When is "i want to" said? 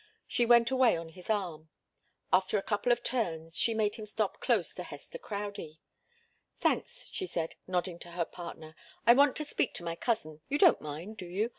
9.05-9.45